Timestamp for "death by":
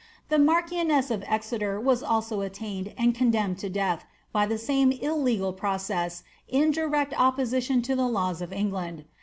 3.69-4.47